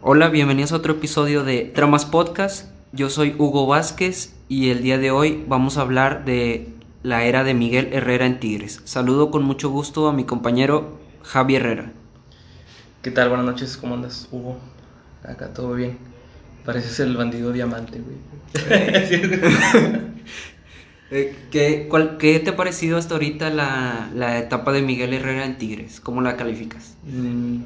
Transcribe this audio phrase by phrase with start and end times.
[0.00, 2.70] Hola, bienvenidos a otro episodio de Tramas Podcast.
[2.92, 6.68] Yo soy Hugo Vázquez y el día de hoy vamos a hablar de
[7.02, 8.80] la era de Miguel Herrera en Tigres.
[8.84, 11.92] Saludo con mucho gusto a mi compañero Javi Herrera.
[13.02, 13.28] ¿Qué tal?
[13.28, 14.58] Buenas noches, ¿cómo andas, Hugo?
[15.24, 15.98] Acá todo bien.
[16.64, 18.16] Pareces el bandido diamante, güey.
[21.10, 25.46] Eh, ¿qué, cuál- qué te ha parecido hasta ahorita la, la etapa de Miguel Herrera
[25.46, 26.00] en Tigres?
[26.00, 26.98] ¿Cómo la calificas?
[27.04, 27.60] Mm,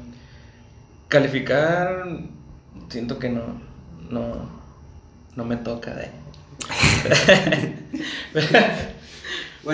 [1.13, 2.05] calificar,
[2.89, 3.41] siento que no,
[4.09, 4.49] no,
[5.35, 6.09] no me toca de.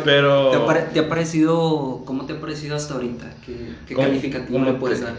[0.04, 0.52] Pero.
[0.52, 3.26] ¿Te ha, pare- te ha parecido, ¿Cómo te ha parecido hasta ahorita?
[3.46, 5.16] ¿Qué, qué ¿Cómo- calificativo cómo le puedes te- dar?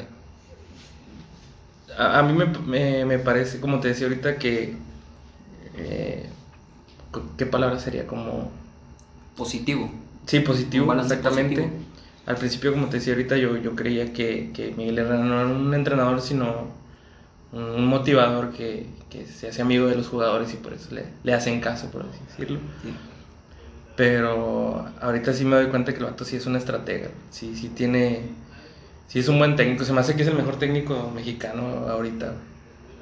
[1.99, 4.77] A, a mí me, me- me parece, como te decía ahorita, que.
[5.77, 6.27] eh,
[7.37, 8.07] ¿Qué palabra sería?
[8.07, 8.51] Como.
[9.37, 9.91] Positivo.
[10.27, 11.63] Sí, positivo, exactamente.
[11.63, 11.83] positivo.
[12.31, 15.49] Al principio, como te decía ahorita, yo, yo creía que, que Miguel Herrera no era
[15.49, 16.69] un entrenador, sino
[17.53, 21.35] un motivador que, que se hace amigo de los jugadores y por eso le, le
[21.35, 22.61] hacen caso, por así decirlo.
[22.83, 22.95] Sí.
[23.97, 27.71] Pero ahorita sí me doy cuenta que el vato sí es una estratega, sí, sí
[27.71, 28.37] tiene,
[29.09, 32.35] sí es un buen técnico, se me hace que es el mejor técnico mexicano ahorita.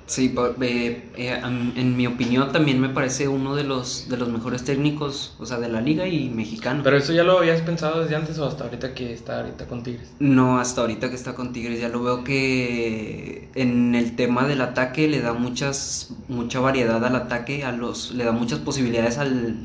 [0.08, 4.64] Sí, eh, eh, en mi opinión también me parece uno de los, de los mejores
[4.64, 6.80] técnicos, o sea, de la liga y mexicano.
[6.82, 9.82] Pero eso ya lo habías pensado desde antes o hasta ahorita que está ahorita con
[9.82, 10.08] Tigres.
[10.18, 14.62] No, hasta ahorita que está con Tigres ya lo veo que en el tema del
[14.62, 19.56] ataque le da muchas mucha variedad al ataque, a los le da muchas posibilidades al,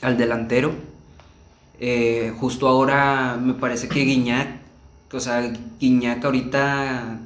[0.00, 0.72] al delantero.
[1.78, 4.48] Eh, justo ahora me parece que Guiñac,
[5.12, 7.20] o sea, Guiñac ahorita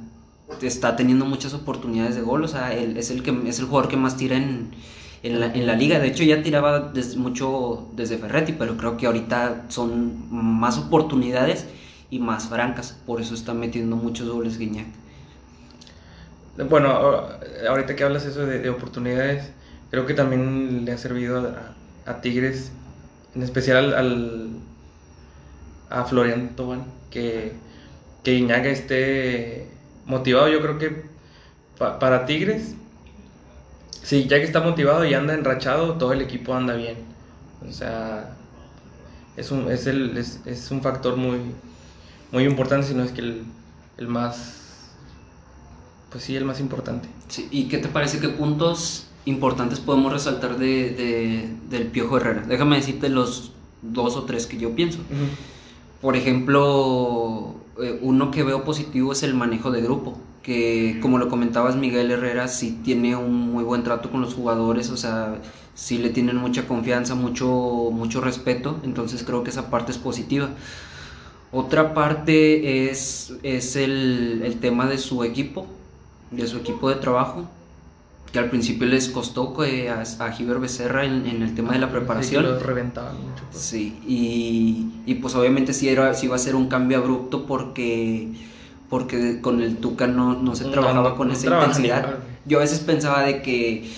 [0.61, 3.89] está teniendo muchas oportunidades de gol, o sea, él es el que es el jugador
[3.89, 4.71] que más tira en,
[5.23, 5.99] en la, liga.
[5.99, 11.67] De hecho, ya tiraba mucho desde Ferretti, pero creo que ahorita son más oportunidades
[12.09, 13.01] y más francas.
[13.05, 14.87] Por eso está metiendo muchos goles Guiñac.
[16.69, 16.89] Bueno,
[17.67, 19.51] ahorita que hablas eso de, de oportunidades,
[19.89, 22.71] creo que también le ha servido a, a Tigres,
[23.33, 24.61] en especial al, al-
[25.89, 27.61] a Florian Tobán, que,
[28.23, 29.74] que Iñaga esté
[30.05, 30.47] motivado.
[30.49, 31.03] Yo creo que
[31.77, 32.75] pa- para Tigres,
[34.03, 36.97] sí, ya que está motivado y anda enrachado, todo el equipo anda bien.
[37.67, 38.35] O sea,
[39.37, 41.39] es un, es el, es, es un factor muy,
[42.31, 43.43] muy importante, si no es que el,
[43.97, 44.53] el más,
[46.11, 47.09] pues sí, el más importante.
[47.27, 48.19] Sí, ¿Y qué te parece?
[48.19, 52.43] ¿Qué puntos importantes podemos resaltar de, de- del Piojo Herrera?
[52.47, 53.51] Déjame decirte los
[53.81, 54.99] dos o tres que yo pienso.
[56.05, 61.29] Por ejemplo, eh, uno que veo positivo es el manejo de grupo, que como lo
[61.29, 65.41] comentabas Miguel Herrera, sí tiene un muy buen trato con los jugadores, o sea,
[65.73, 67.47] sí le tienen mucha confianza, mucho,
[67.91, 70.51] mucho respeto, entonces creo que esa parte es positiva.
[71.51, 75.65] Otra parte es, es el, el tema de su equipo,
[76.29, 77.45] de su equipo de trabajo,
[78.35, 81.79] que al principio les costó que a, a Giver Becerra en, en el tema de
[81.79, 82.43] la preparación.
[82.43, 83.45] Sí, lo reventaban mucho.
[83.49, 83.63] pues.
[83.63, 88.33] Sí, y, y pues obviamente sí, era, sí iba a ser un cambio abrupto porque,
[88.89, 92.17] porque con el Tuca no, no se No, trabajaba no, con esa intensidad.
[92.45, 93.89] Yo a veces pensaba de que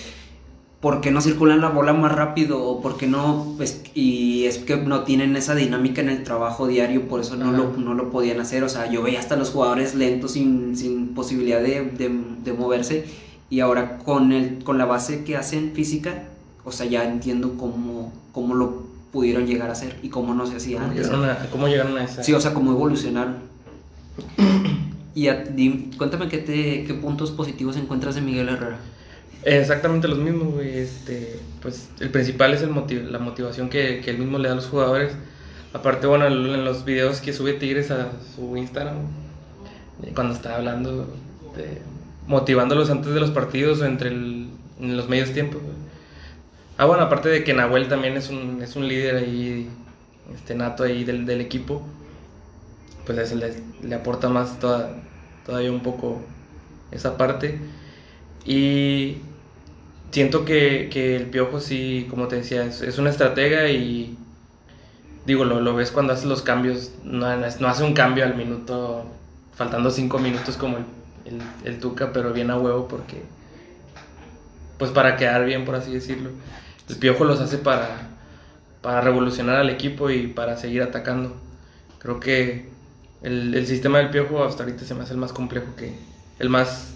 [0.80, 2.62] ¿por qué no circulan la bola más rápido?
[2.62, 3.54] o por qué no?
[3.56, 7.50] Pues, y es que no tienen esa dinámica en el trabajo diario, por eso no,
[7.50, 8.62] lo, no lo podían hacer.
[8.62, 13.04] O sea, yo veía hasta los jugadores lentos sin, sin posibilidad de, de- de moverse
[13.50, 16.24] y ahora con, el, con la base que hacen física,
[16.64, 18.82] o sea, ya entiendo cómo, cómo lo
[19.12, 21.06] pudieron llegar a hacer y cómo no se hacía ¿Cómo antes.
[21.06, 22.22] llegaron, a, cómo llegaron a esa?
[22.22, 23.36] Sí, o sea, cómo evolucionaron.
[25.14, 28.78] Y a- di- cuéntame qué, te, qué puntos positivos encuentras de Miguel Herrera.
[29.44, 30.78] Exactamente los mismos, güey.
[30.78, 34.52] Este, pues el principal es el motiv- la motivación que, que él mismo le da
[34.52, 35.12] a los jugadores.
[35.72, 38.96] Aparte, bueno, en los videos que sube Tigres a su Instagram,
[40.14, 41.06] cuando está hablando,
[41.56, 41.80] de-
[42.28, 44.48] motivándolos antes de los partidos o entre el-
[44.80, 45.60] en los medios tiempos.
[46.76, 49.68] Ah, bueno, aparte de que Nahuel también es un, es un líder ahí,
[50.34, 51.82] este nato ahí del, del equipo,
[53.06, 54.90] pues eso le, le aporta más toda-
[55.46, 56.20] todavía un poco
[56.90, 57.58] esa parte.
[58.44, 59.18] Y
[60.12, 64.16] siento que, que el Piojo sí, como te decía, es, es una estratega y
[65.26, 69.04] digo, lo, lo ves cuando hace los cambios, no, no hace un cambio al minuto,
[69.54, 70.84] faltando cinco minutos como el,
[71.28, 73.22] el, el Tuca, pero bien a huevo porque,
[74.78, 76.30] pues para quedar bien, por así decirlo.
[76.88, 78.08] El Piojo los hace para,
[78.82, 81.36] para revolucionar al equipo y para seguir atacando.
[81.98, 82.68] Creo que
[83.22, 85.94] el, el sistema del Piojo hasta ahorita se me hace el más complejo que,
[86.38, 86.94] el más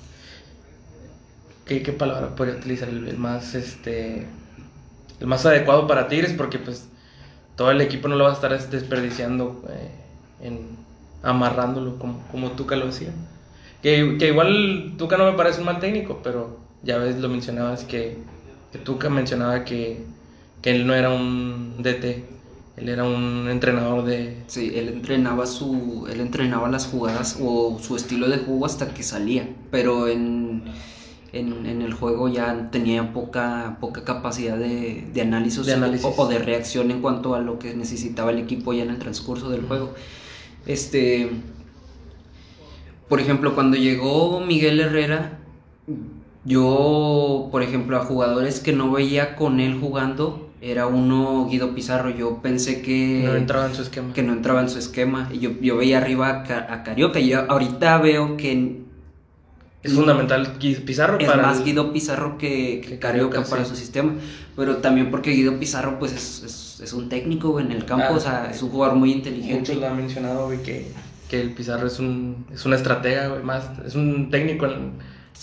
[1.67, 2.88] ¿qué, palabra podría utilizar?
[2.88, 4.26] El, el más este
[5.20, 6.88] el más adecuado para Tigres porque pues
[7.56, 9.90] todo el equipo no lo va a estar desperdiciando eh,
[10.43, 10.76] en
[11.23, 13.11] amarrándolo como, como Tuca lo hacía.
[13.82, 17.84] Que, que igual Tuca no me parece un mal técnico, pero ya ves, lo mencionabas
[17.84, 18.25] que,
[18.70, 20.06] que Tuca mencionaba que,
[20.62, 22.25] que él no era un DT,
[22.76, 24.44] él era un entrenador de...
[24.46, 29.02] Sí, él entrenaba, su, él entrenaba las jugadas o su estilo de juego hasta que
[29.02, 30.62] salía, pero en,
[31.32, 36.06] en, en el juego ya tenía poca, poca capacidad de, de análisis, De análisis.
[36.06, 38.99] O, o de reacción en cuanto a lo que necesitaba el equipo ya en el
[38.99, 39.94] transcurso del juego.
[40.67, 41.31] Este,
[43.12, 45.38] por ejemplo, cuando llegó Miguel Herrera,
[46.46, 52.08] yo, por ejemplo, a jugadores que no veía con él jugando, era uno Guido Pizarro.
[52.08, 54.14] Yo pensé que No entraba en su esquema.
[54.14, 55.28] que no entraba en su esquema.
[55.30, 57.20] Y yo, yo veía arriba a, a Carioca.
[57.20, 58.80] Y yo ahorita veo que
[59.82, 61.42] Es fundamental Gui- Pizarro es para...
[61.42, 63.70] más el- Guido Pizarro que, que Carioca Carioca, para sí.
[63.72, 64.14] su sistema.
[64.56, 68.06] Pero también porque Guido Pizarro pues es, es- es un técnico en el campo.
[68.08, 69.58] Ah, o sea, es un jugador muy inteligente.
[69.58, 70.86] Muchos lo han mencionado, que,
[71.32, 74.93] que el Pizarro es un, es una estratega, güey, más, es un técnico en,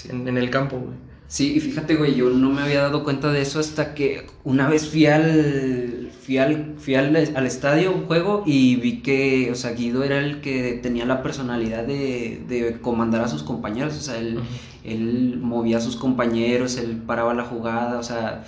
[0.08, 0.94] en, en el campo, güey.
[1.28, 4.68] Sí, y fíjate, güey, yo no me había dado cuenta de eso hasta que una
[4.70, 9.56] vez fui al fui al, fui al, al estadio, un juego, y vi que, o
[9.56, 14.02] sea, Guido era el que tenía la personalidad de, de comandar a sus compañeros, o
[14.02, 14.40] sea, él,
[14.84, 18.44] él movía a sus compañeros, él paraba la jugada, o sea,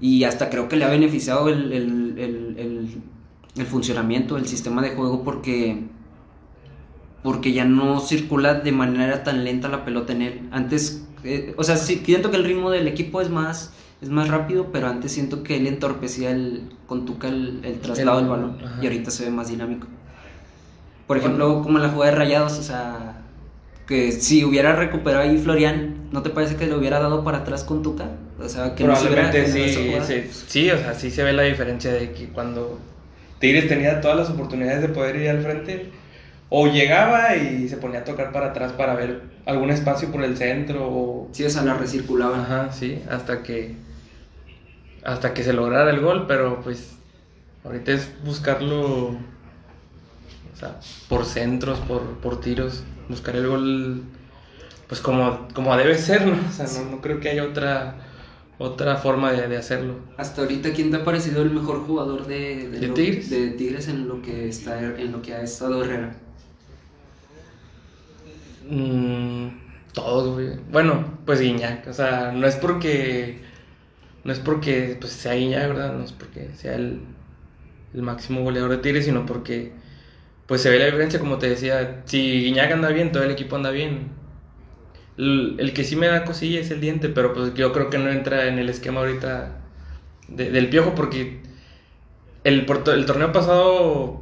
[0.00, 2.88] y hasta creo que le ha beneficiado el, el, el, el,
[3.56, 5.84] el funcionamiento, el sistema de juego, porque
[7.24, 10.48] porque ya no circula de manera tan lenta la pelota en él.
[10.52, 13.72] Antes, eh, o sea, sí, siento que el ritmo del equipo es más,
[14.02, 18.18] es más rápido, pero antes siento que él entorpecía el, con Tuca el, el traslado
[18.18, 18.78] El- del balón ajá.
[18.82, 19.86] y ahorita se ve más dinámico.
[21.06, 23.22] Por ejemplo, como en la jugada de Rayados, o sea,
[23.86, 27.64] que si hubiera recuperado ahí Florian, ¿no te parece que le hubiera dado para atrás
[27.64, 28.10] con Tuca?
[28.38, 29.68] O sea, que no se hubiera Probablemente sí,
[30.04, 32.78] sí, sí, o sea, sí se ve la diferencia de que cuando
[33.38, 35.90] Tigres tenía todas las oportunidades de poder ir al frente,
[36.50, 40.36] o llegaba y se ponía a tocar para atrás para ver algún espacio por el
[40.36, 41.28] centro, o...
[41.32, 42.40] Sí, o sea, la recirculaban.
[42.40, 43.74] Ajá, sí, hasta que
[45.04, 46.96] hasta que se lograra el gol, pero pues
[47.64, 49.08] ahorita es buscarlo
[50.52, 50.76] o sea,
[51.08, 54.02] por centros, por, por tiros, buscar el gol
[54.88, 56.34] pues como, como debe ser, ¿no?
[56.48, 57.96] O sea, no, no creo que haya otra
[58.56, 59.96] otra forma de, de hacerlo.
[60.16, 63.28] Hasta ahorita, ¿quién te ha parecido el mejor jugador de, ¿De lo- Tigres?
[63.30, 66.14] de Tigres en lo que está en lo que ha estado Herrera?
[68.68, 69.48] Mm,
[69.92, 70.56] todos, güey.
[70.70, 73.38] Bueno, pues Guiñac, o sea, no es porque
[74.24, 75.94] no es porque pues sea Guiñac, ¿verdad?
[75.94, 77.00] No es porque sea el,
[77.94, 79.72] máximo goleador de Tigres, sino porque
[80.46, 83.56] pues se ve la diferencia, como te decía, si Guiñac anda bien, todo el equipo
[83.56, 84.10] anda bien.
[85.16, 88.10] El, que sí me da cosilla es el diente, pero pues yo creo que no
[88.10, 89.56] entra en el esquema ahorita
[90.28, 91.40] de- del piojo porque
[92.44, 94.20] el, el torneo pasado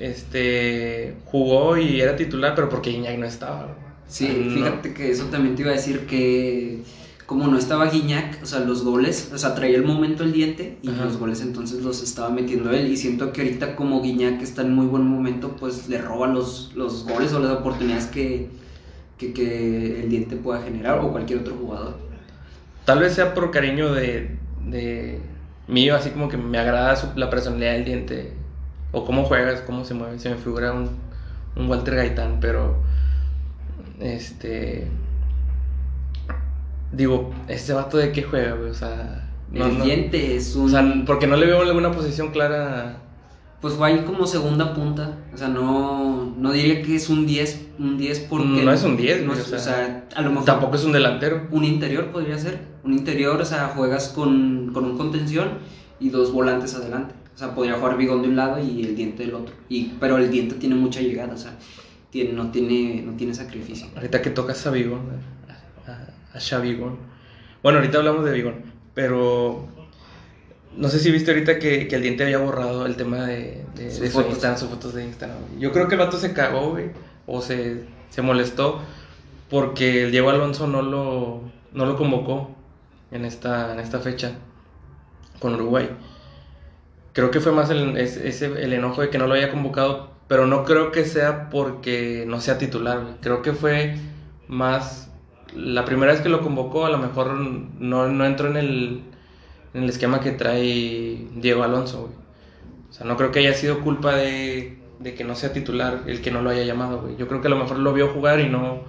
[0.00, 3.83] este jugó y era titular, pero porque Guiñac no estaba.
[4.08, 4.50] Sí, Ah, no.
[4.50, 6.82] fíjate que eso también te iba a decir que
[7.26, 10.78] como no estaba Guiñac, o sea, los goles, o sea, traía el momento el diente
[10.82, 11.04] y Ajá.
[11.06, 14.74] los goles entonces los estaba metiendo él y siento que ahorita como Guiñac está en
[14.74, 18.50] muy buen momento, pues le roba los, los goles o las oportunidades que,
[19.16, 21.96] que, que el diente pueda generar o cualquier otro jugador.
[22.84, 25.18] Tal vez sea por cariño de, de
[25.66, 28.34] mío, así como que me agrada su- la personalidad del diente,
[28.92, 30.18] o cómo juegas, cómo se mueve.
[30.18, 30.90] Se me figura un,
[31.56, 32.76] un Walter Gaitán, pero
[34.00, 34.88] este.
[36.92, 38.70] Digo, ¿este vato de qué juega, güey?
[38.70, 40.66] O sea, no- el no- diente es un...
[40.66, 42.98] o sea, porque no le veo alguna posición clara.
[43.60, 45.16] Pues va ahí como segunda punta.
[45.32, 48.62] O sea, no, no diría que es un 10, un 10 porque...
[48.62, 50.44] No es un 10, no o o sea, sea, a lo mejor...
[50.44, 51.48] Tampoco es un delantero.
[51.50, 52.60] Un interior podría ser.
[52.84, 55.48] Un interior, o sea, juegas con, con un contención
[55.98, 57.14] y dos volantes adelante.
[57.34, 59.54] O sea, podría jugar Bigón de un lado y el diente del otro.
[59.70, 61.56] Y, pero el diente tiene mucha llegada, o sea,
[62.14, 63.88] tiene, no, tiene, no tiene sacrificio.
[63.96, 65.00] Ahorita que tocas a Vigón,
[65.48, 66.38] a, a.
[67.60, 68.62] Bueno, ahorita hablamos de Vigón,
[68.94, 69.66] pero
[70.76, 73.90] no sé si viste ahorita que, que el diente había borrado el tema de, de,
[73.90, 74.30] Sus de su fotos.
[74.30, 75.38] Instagram, sus fotos de Instagram.
[75.58, 76.90] Yo creo que el vato se cagó, güey,
[77.26, 78.80] o se, se molestó
[79.50, 81.40] porque el Diego Alonso no lo,
[81.72, 82.54] no lo convocó
[83.10, 84.32] en esta, en esta fecha
[85.40, 85.90] con Uruguay.
[87.12, 90.13] Creo que fue más el, es- ese, el enojo de que no lo haya convocado,
[90.28, 93.00] pero no creo que sea porque no sea titular.
[93.02, 93.14] güey.
[93.20, 93.96] Creo que fue
[94.48, 95.10] más
[95.54, 99.02] la primera vez que lo convocó, a lo mejor no, no entró en el,
[99.74, 102.02] en el esquema que trae Diego Alonso.
[102.02, 102.12] güey.
[102.90, 106.20] O sea, no creo que haya sido culpa de, de que no sea titular el
[106.22, 107.00] que no lo haya llamado.
[107.02, 107.16] güey.
[107.16, 108.82] Yo creo que a lo mejor lo vio jugar y no,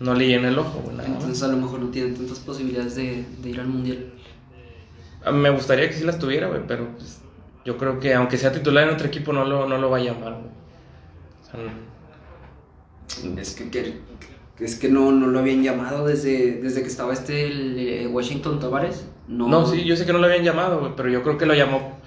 [0.00, 0.80] no le llenó el ojo.
[0.84, 0.96] güey.
[1.06, 4.12] Entonces a lo mejor no tiene tantas posibilidades de, de ir al mundial.
[5.24, 7.19] A mí Me gustaría que sí las tuviera, güey, pero pues,
[7.64, 10.00] yo creo que aunque sea titular en otro equipo no lo, no lo va a
[10.00, 10.50] llamar, güey.
[11.42, 14.00] O sea, no- Es que, que-
[14.60, 18.60] es que no, no lo habían llamado desde, desde que estaba este el, eh, Washington
[18.60, 19.06] Tavares.
[19.26, 21.54] No, No, sí, yo sé que no lo habían llamado, pero yo creo que lo
[21.54, 21.98] llamó.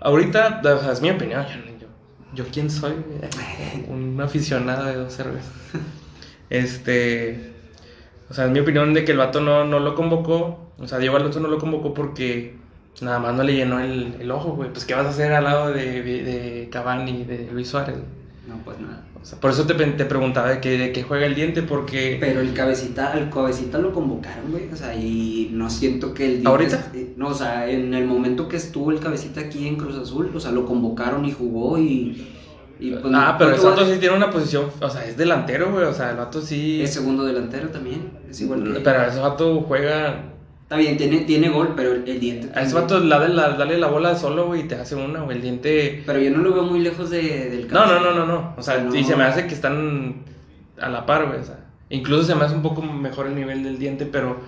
[0.00, 1.44] Ahorita, es mi opinión.
[1.80, 1.86] Yo,
[2.34, 2.94] yo, quién soy,
[3.88, 5.52] un aficionado de dos cervezas.
[6.50, 7.52] Este.
[8.30, 10.72] O sea, es mi opinión de que el vato no, no lo convocó.
[10.78, 12.56] O sea, Diego Alonso no lo convocó porque
[13.02, 14.70] nada más no le llenó el, el ojo, güey.
[14.72, 17.96] Pues, ¿qué vas a hacer al lado de, de Cavani y de Luis Suárez?
[18.48, 19.04] No, pues nada.
[19.20, 22.16] O sea, por eso te, te preguntaba de qué, de qué juega el diente, porque.
[22.18, 24.68] Pero el cabecita, al cabecita lo convocaron, güey.
[24.72, 26.90] O sea, y no siento que el Diente- ¿Ahorita?
[26.92, 30.30] eh, No, o sea, en el momento que estuvo el cabecita aquí en Cruz Azul,
[30.34, 32.26] o sea, lo convocaron y jugó y.
[32.80, 34.64] y, pues, ah, no- pero el vato sí tiene una posición.
[34.80, 35.84] O sea, es delantero, güey.
[35.84, 36.82] O sea, el vato sí.
[36.82, 38.10] Es segundo delantero también.
[38.28, 38.80] Es igual que.
[38.80, 40.24] Pero ese vato juega.
[40.72, 42.50] Está bien, tiene, tiene gol, pero el, el diente.
[42.58, 45.36] A ese vato dale la, dale la bola solo, güey, y te hace una, güey.
[45.36, 46.02] El diente.
[46.06, 48.10] Pero yo no lo veo muy lejos de, del No, no, cabecita.
[48.10, 48.54] no, no, no.
[48.56, 48.94] O sea, No.
[48.94, 50.22] y se me hace que están
[50.80, 51.40] a la par, güey.
[51.40, 51.58] O sea,
[51.90, 54.38] incluso se me hace un poco mejor el nivel del diente, pero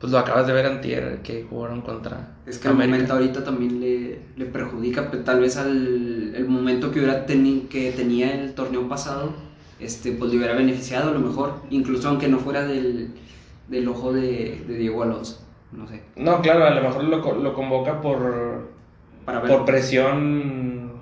[0.00, 2.36] pues lo acabas de ver antier que jugaron contra.
[2.46, 2.94] Es que el América.
[2.94, 7.68] momento ahorita también le, le perjudica, pero tal vez al el momento que hubiera teni-
[7.68, 9.34] que tenía el torneo pasado,
[9.80, 13.10] este, pues le hubiera beneficiado a lo mejor, incluso aunque no fuera del,
[13.68, 17.54] del ojo de, de Diego Alonso, no sé, No, claro, a lo mejor lo, lo
[17.54, 18.68] convoca por,
[19.24, 20.92] para por presión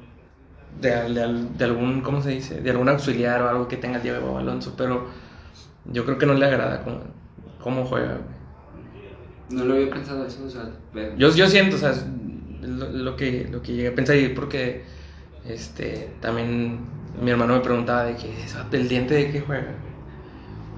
[0.80, 2.60] de, de, de algún, ¿cómo se dice?
[2.60, 5.06] De algún auxiliar o algo que tenga el Diego Alonso, pero
[5.86, 7.00] yo creo que no le agrada cómo,
[7.62, 8.18] cómo juega.
[9.48, 10.68] No lo había pensado eso, o sea,
[11.16, 12.04] Yo, yo siento, o sea, es
[12.68, 14.84] lo, lo que, lo que llegué a pensar y porque
[15.44, 16.80] este, también
[17.20, 19.74] mi hermano me preguntaba de que "¿Ese vato, el diente de qué juega.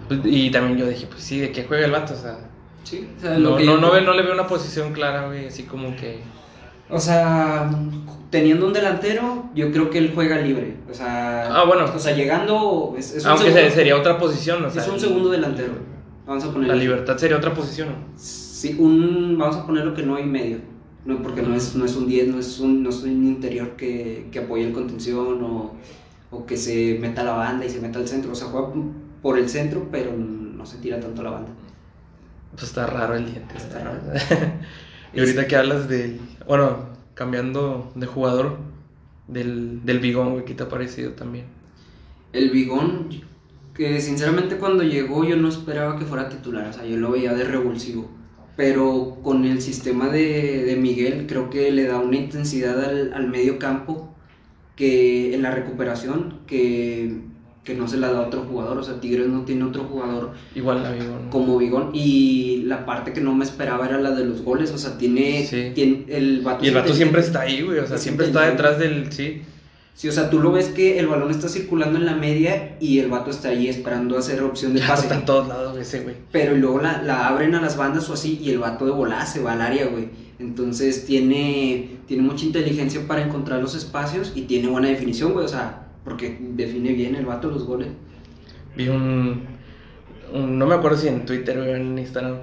[0.08, 2.47] Pues, Y también yo dije, pues sí, de qué juega el vato, o sea,
[2.84, 4.92] sí, o sea, lo no, que no, yo- no, ve- no le veo una posición
[4.92, 6.20] clara, güey, así como que...
[6.90, 7.70] O sea,
[8.30, 11.84] teniendo un delantero, yo creo que él juega libre, o sea, Ah, bueno.
[11.94, 14.82] o sea, llegando, es, es un Aunque segundo- sería otra posición, o sea...
[14.82, 15.72] es un segundo delantero,
[16.26, 17.94] vamos a poner La libertad sería otra posición, ¿no?
[18.16, 20.58] Sí, un, vamos a ponerlo que no hay medio.
[21.04, 23.76] No, porque no es, no es un 10, no es un, no es un interior
[23.76, 25.74] que, que apoye el contención o,
[26.30, 28.32] o que se meta a la banda y se meta al centro.
[28.32, 28.68] O sea, juega
[29.22, 31.50] por el centro, pero no se tira tanto a la banda.
[32.50, 33.56] Pues está raro el diente.
[33.56, 34.00] Está raro.
[35.12, 36.20] y ahorita que hablas del...
[36.46, 38.58] Bueno, cambiando de jugador,
[39.26, 41.46] del, del bigón, güey, ¿qué te ha parecido también?
[42.32, 43.08] El Bigón,
[43.74, 47.34] que sinceramente cuando llegó yo no esperaba que fuera titular, o sea, yo lo veía
[47.34, 48.10] de revulsivo.
[48.56, 53.28] Pero con el sistema de, de Miguel creo que le da una intensidad al, al
[53.28, 54.16] medio campo
[54.76, 57.22] que en la recuperación que,
[57.68, 58.78] que no se la da a otro jugador.
[58.78, 61.28] O sea, Tigres no tiene otro jugador Igual la bigón.
[61.30, 61.90] como Bigón.
[61.92, 64.70] Y la parte que no me esperaba era la de los goles.
[64.72, 65.72] O sea, tiene, Sí.
[65.74, 66.64] tiene el vato.
[66.64, 69.12] Y el vato siempre está ahí, güey, o sea, siempre está detrás del...
[69.12, 69.42] Sí.
[69.94, 73.00] Sí, o sea, tú lo ves que el balón está circulando en la media y
[73.00, 75.02] el vato está ahí esperando hacer opción de pase.
[75.02, 76.14] está en todos lados ese, güey.
[76.32, 79.26] Pero luego la, la abren a las bandas o así y el vato de volada
[79.26, 80.08] se va al área, güey.
[80.38, 85.44] Entonces tiene, tiene mucha inteligencia para encontrar los espacios y tiene buena definición, güey.
[85.44, 87.88] O sea, porque define bien el vato los goles.
[88.74, 89.46] Vi un,
[90.32, 92.38] No me acuerdo si en Twitter o en Instagram.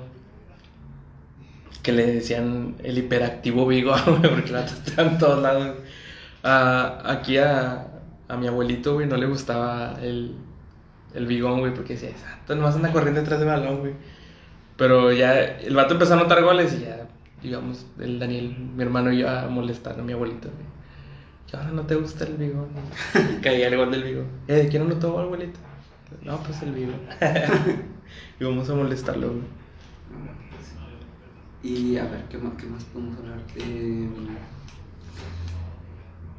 [1.81, 5.77] Que le decían el hiperactivo Vigo, porque vato está en todos lados.
[6.43, 7.88] Aquí a,
[8.27, 10.36] a mi abuelito, güey, no le gustaba el,
[11.13, 13.93] el bigón, güey, porque decía, exacto, nomás anda corriendo detrás del balón, güey.
[14.77, 17.07] Pero ya el vato empezó a anotar goles y ya,
[17.41, 20.75] digamos, el Daniel, mi hermano yo a molestar a mi abuelito, güey.
[21.55, 22.35] ¿Qué ahora no te gusta el?
[22.43, 24.27] Y caía el gol del bigón.
[24.47, 25.59] ¿Eh, ¿De quién anotó gol, abuelito?
[26.21, 27.00] No, pues el bigón.
[28.39, 29.41] y vamos a molestarlo, güey.
[31.63, 33.39] Y a ver, ¿qué más, qué más podemos hablar?
[33.55, 34.07] Eh,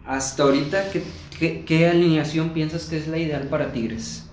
[0.05, 1.03] hasta ahorita, ¿qué,
[1.39, 4.29] qué, qué alineación piensas que es la ideal para Tigres?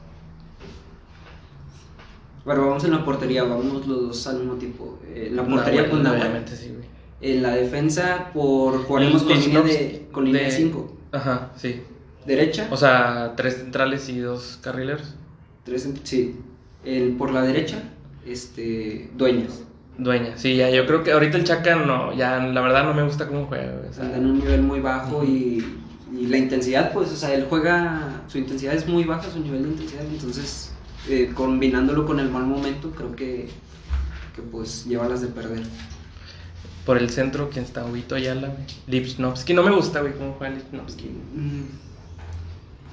[2.45, 4.99] Bueno, vamos en la portería, vamos los dos al mismo tiempo.
[5.07, 6.21] Eh, en la portería, pues Nahuel.
[6.21, 6.83] obviamente sí, güey.
[7.21, 10.95] En la defensa, por jugaremos con línea de, con línea de cinco.
[11.11, 11.81] Ajá, sí.
[12.25, 15.13] Derecha, O sea, tres centrales y dos carrileros.
[15.65, 16.37] tres, sí.
[16.85, 17.83] El, por la derecha,
[18.25, 19.63] este, Dueñas.
[19.97, 23.03] Dueña, sí, ya, yo creo que ahorita el Chaca no, ya la verdad no me
[23.03, 25.63] gusta cómo juega, o sea, anda en un nivel muy bajo y,
[26.17, 29.63] y la intensidad, pues, o sea, él juega, su intensidad es muy baja, su nivel
[29.63, 30.73] de intensidad, entonces,
[31.07, 33.49] eh, combinándolo con el mal momento, creo que,
[34.35, 35.61] que pues lleva las de perder.
[36.85, 38.65] Por el centro, quien está Huito Ayala, güey.
[38.87, 41.05] Lipsnovsky, no me gusta, güey, cómo juega Lipsnovsky.
[41.33, 41.63] Mm,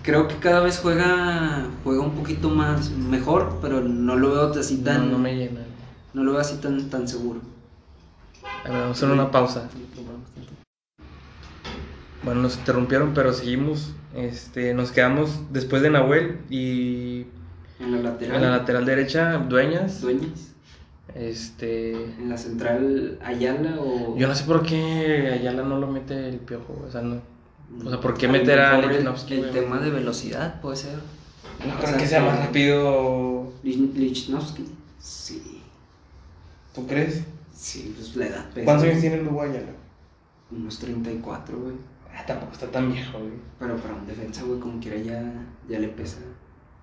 [0.03, 4.77] Creo que cada vez juega, juega un poquito más, mejor, pero no lo veo así
[4.79, 5.61] No, tan, no me llena.
[6.15, 7.41] no lo veo así tan, tan seguro.
[8.65, 9.69] A ver, vamos a hacer una pausa.
[12.23, 13.93] Bueno, nos interrumpieron, pero seguimos.
[14.15, 17.27] Este, nos quedamos después de Nahuel y
[17.79, 18.37] En la lateral.
[18.37, 20.01] En la lateral derecha, Dueñas.
[20.01, 20.53] Dueñas.
[21.15, 21.93] Este.
[21.93, 24.17] En la central, Ayala o.
[24.17, 27.21] Yo no sé por qué Ayala no lo mete el piojo, güey, o sea, no.
[27.85, 30.99] O sea, ¿por qué A meter a el- Lichnowsky, El, tema de velocidad puede ser.
[31.67, 33.53] No creo sea, que sea más rápido.
[33.63, 34.65] Lich- Lichnowsky.
[34.99, 35.61] Sí.
[36.75, 37.23] ¿Tú crees?
[37.55, 38.65] Sí, pues la edad pesa.
[38.65, 39.73] ¿Cuántos años tiene el Uruguay Ayala?
[40.51, 41.75] Unos 34, güey.
[42.13, 43.33] Ah, tampoco está tan viejo, güey.
[43.59, 45.33] Pero para un defensa, güey, como quiera ya,
[45.69, 46.19] ya le pesa.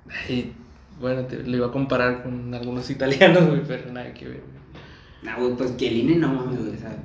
[0.09, 0.53] Ay,
[0.99, 4.41] bueno, te, lo iba a comparar con algunos italianos, güey, pero nada que ver.
[4.41, 4.57] güey.
[5.23, 6.75] Nah, güey, pues Chiellini no mames, güey.
[6.75, 6.95] O sea,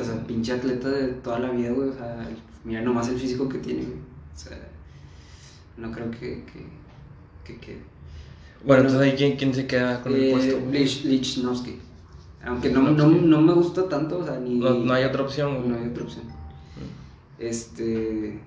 [0.00, 1.88] o sea, pinche atleta de toda la vida, güey.
[1.88, 2.26] O sea,
[2.64, 3.98] mira nomás el físico que tiene, güey.
[4.34, 4.56] O sea,
[5.76, 6.44] no creo que.
[6.44, 6.64] que,
[7.44, 7.78] que, que-
[8.64, 10.84] Bueno, entonces ahí quién, quién se queda con el Eh, puesto, güey?
[10.84, 11.78] Lich- Lichnowsky.
[12.44, 14.54] Aunque no, no, no me gusta tanto, o sea, ni.
[14.58, 15.68] No, no hay otra opción, güey.
[15.68, 16.24] No hay otra opción.
[17.38, 18.38] Este.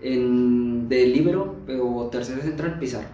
[0.00, 0.88] En.
[0.88, 3.08] De libero o tercera central, Pizarro.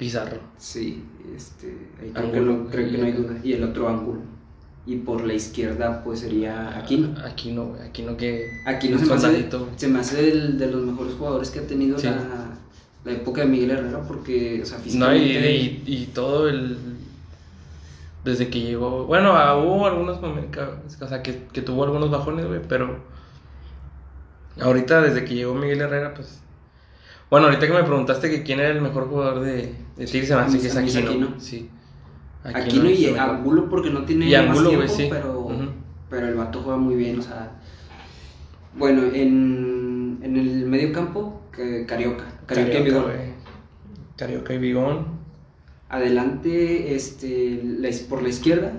[0.00, 0.40] Pizarro.
[0.56, 1.04] Sí,
[1.36, 1.76] este.
[2.00, 3.34] Ahí creo, que no, creo que no hay duda.
[3.44, 4.20] Y el otro ángulo.
[4.86, 7.14] Y por la izquierda, pues sería Aquino.
[7.22, 7.82] Aquí no, güey.
[7.82, 8.46] Aquí no que.
[8.66, 11.98] Aquino se me hace, se me hace el de los mejores jugadores que ha tenido
[11.98, 12.06] Sí.
[12.06, 12.56] la,
[13.04, 14.82] la época de Miguel Herrera, porque, o sea, No,
[15.14, 15.52] y, físicamente.
[15.52, 16.78] y, y todo el.
[18.24, 19.04] Desde que llegó.
[19.04, 20.66] Bueno, ah, hubo algunos momentos.
[21.00, 22.98] O sea, que, que tuvo algunos bajones, güey, pero.
[24.60, 26.40] Ahorita, desde que llegó Miguel Herrera, pues.
[27.30, 30.34] Bueno, ahorita que me preguntaste que quién era el mejor jugador de, de Tigres, se
[30.34, 31.10] me hace que es Aquino.
[31.10, 31.34] Aquino.
[31.40, 31.70] Sí.
[32.42, 33.06] Aquino es y.
[33.14, 35.06] Angulo porque no tiene Y más Angulo, tiempo, sí.
[35.08, 35.48] pero,
[36.08, 37.52] pero el vato juega muy bien, o sea.
[38.76, 42.24] Bueno, en, en el medio campo, que- Carioca.
[42.46, 43.04] Carioca, y Vigón.
[44.16, 45.06] Carioca y Vigón.
[45.88, 48.72] Adelante, este, la por la izquierda,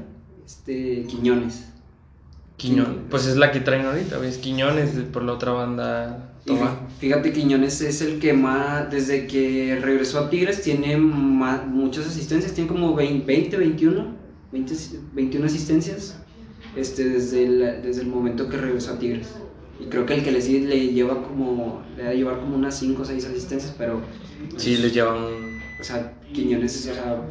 [0.45, 1.70] este, Quiñones.
[2.61, 3.05] Quiñón.
[3.09, 4.29] Pues es la que traen ahorita, güey.
[4.29, 6.27] Es Quiñones por la otra banda.
[6.45, 6.79] Toma.
[6.99, 12.53] fíjate, Quiñones es el que más, desde que regresó a Tigres, tiene ma- muchas asistencias,
[12.53, 14.05] tiene como 20, 20 21,
[14.51, 14.75] 20
[15.13, 16.17] 21 asistencias
[16.75, 19.27] este, desde, el, desde el momento que regresó a Tigres.
[19.79, 22.55] Y creo que el que le sigue le lleva como, le va a llevar como
[22.55, 24.01] unas 5 o 6 asistencias, pero,
[24.57, 25.17] Sí, les llevan.
[25.79, 27.21] o sea, Quiñones, o sea,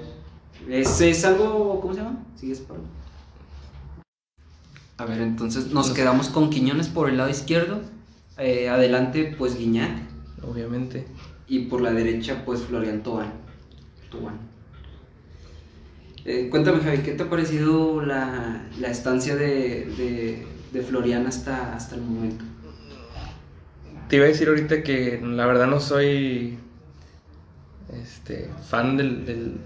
[0.68, 2.24] es, es algo, ¿cómo se llama?
[2.36, 2.76] Sigues por
[5.00, 7.80] A ver, entonces nos quedamos con Quiñones por el lado izquierdo,
[8.36, 9.96] eh, adelante pues Guiñac,
[10.46, 11.06] Obviamente.
[11.48, 13.32] y por la derecha, pues Florian Tobán.
[16.26, 21.74] Eh, cuéntame, Javi, ¿qué te ha parecido la, la estancia de, de, de Florian hasta,
[21.74, 22.44] hasta el momento?
[24.10, 26.58] Te iba a decir ahorita que la verdad no soy
[28.02, 29.56] este fan del, del,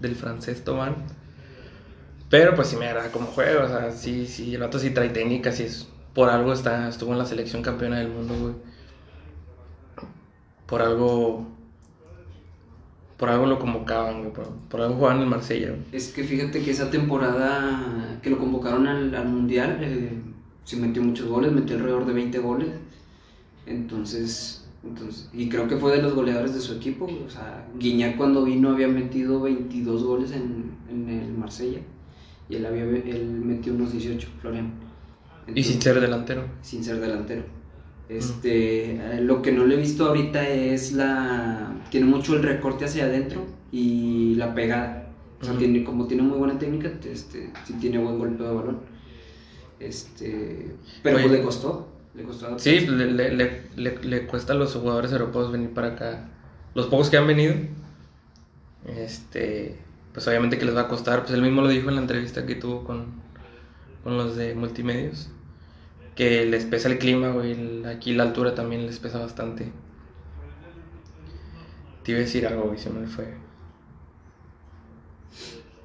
[0.00, 0.96] del francés Tobán.
[2.30, 3.64] Pero pues sí me agrada como juega.
[3.64, 5.88] O sea, sí, sí, el vato sí trae técnica, sí es.
[6.14, 8.54] Por algo está, estuvo en la selección campeona del mundo, güey.
[10.66, 11.46] Por algo.
[13.16, 14.32] Por algo lo convocaban, güey.
[14.32, 15.82] Por, algo jugaban en el Marsella, güey.
[15.92, 20.12] Es que fíjate que esa temporada que lo convocaron al, al Mundial, eh,
[20.64, 22.68] se metió muchos goles, metió alrededor de 20 goles.
[23.66, 27.06] Entonces, entonces, y creo que fue de los goleadores de su equipo.
[27.26, 31.80] O sea, Guiñac cuando vino había metido 22 goles en, en el Marsella.
[32.50, 34.72] Y él, había, él metió unos 18, Florian.
[35.54, 36.44] Y sin ser delantero.
[36.62, 37.44] sin ser delantero.
[38.08, 41.72] Este, eh, lo que no le he visto ahorita es la.
[41.90, 45.08] Tiene mucho el recorte hacia adentro y la pegada.
[45.40, 48.80] O sea, tiene, como tiene muy buena técnica, este, sí tiene buen golpe de balón.
[49.78, 51.28] Este, pero Oye.
[51.28, 51.88] pues le costó.
[52.14, 53.30] Le costó Sí, le, le,
[53.76, 56.28] le, le cuesta a los jugadores europeos venir para acá.
[56.74, 57.54] Los pocos que han venido,
[58.84, 59.78] este,
[60.12, 61.20] pues obviamente que les va a costar.
[61.22, 63.06] Pues él mismo lo dijo en la entrevista que tuvo con,
[64.04, 65.30] con los de multimedios,
[66.16, 67.52] que les pesa el clima, güey.
[67.52, 69.72] el- Aquí la altura también les pesa bastante.
[72.02, 73.34] Te iba a decir algo, güey, se me fue.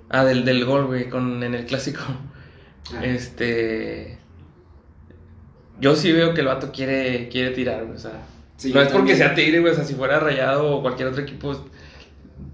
[0.10, 2.02] Ah, del, del gol, güey, con, en el clásico.
[2.96, 4.20] Ah, Este.
[5.80, 8.88] Yo sí veo que el vato quiere, quiere tirar, güey, O sea, sí, no es
[8.88, 9.18] porque también.
[9.18, 9.74] sea Tigre, güey.
[9.74, 11.66] O sea, si fuera Rayado o cualquier otro equipo,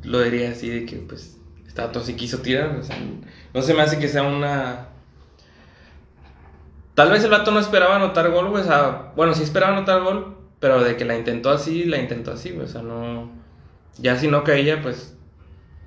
[0.04, 1.38] lo diría así de que, pues,
[1.76, 2.76] vato sí quiso tirar.
[2.78, 2.98] O sea,
[3.54, 4.88] no se me hace que sea una.
[6.96, 8.64] Tal vez el vato no esperaba anotar gol, güey.
[8.64, 12.32] O sea, bueno, sí esperaba anotar gol, pero de que la intentó así, la intentó
[12.32, 12.66] así, güey.
[12.66, 13.30] O sea, no.
[13.98, 15.16] Ya si no caía, pues.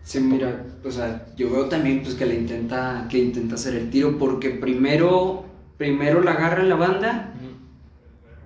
[0.02, 3.88] Sí, mira, o sea, yo veo también pues que le intenta, que intenta hacer el
[3.88, 5.46] tiro, porque primero,
[5.78, 7.32] primero la agarra en la banda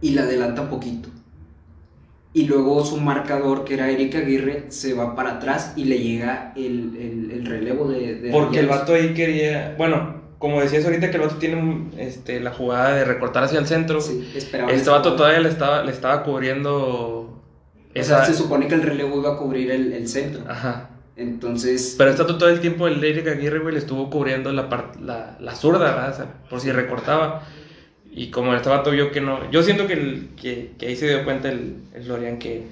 [0.00, 1.08] y la adelanta poquito.
[2.38, 6.52] Y luego su marcador, que era Eric Aguirre, se va para atrás y le llega
[6.56, 9.74] el, el- el relevo de, de Porque el vato ahí quería.
[9.76, 13.66] Bueno, como decías ahorita que el vato tiene este, la jugada de recortar hacia el
[13.66, 14.00] centro.
[14.00, 17.42] Sí, esperaba Este esa vato todavía le estaba, le estaba cubriendo
[17.96, 20.42] O sea, se supone que el relevo iba a cubrir el, el centro.
[20.48, 20.90] Ajá.
[21.16, 21.96] Entonces.
[21.98, 24.68] Pero está todo el tiempo el Eric Aguirre, güey, le estuvo cubriendo la,
[25.00, 26.10] la, la zurda, ¿verdad?
[26.12, 27.42] O sea, por si recortaba.
[28.10, 29.50] Y como estaba todo yo que no.
[29.50, 32.66] Yo siento que, el, que, que, ahí se dio cuenta el, el Florian que,